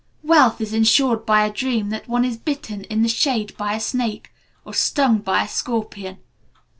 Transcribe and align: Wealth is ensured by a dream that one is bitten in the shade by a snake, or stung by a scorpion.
Wealth 0.23 0.59
is 0.61 0.73
ensured 0.73 1.27
by 1.27 1.45
a 1.45 1.53
dream 1.53 1.91
that 1.91 2.07
one 2.07 2.25
is 2.25 2.35
bitten 2.35 2.85
in 2.85 3.03
the 3.03 3.07
shade 3.07 3.55
by 3.55 3.75
a 3.75 3.79
snake, 3.79 4.33
or 4.65 4.73
stung 4.73 5.19
by 5.19 5.43
a 5.43 5.47
scorpion. 5.47 6.17